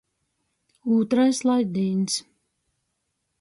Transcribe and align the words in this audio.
Ūtrais 0.95 1.43
laidīņs. 1.49 2.17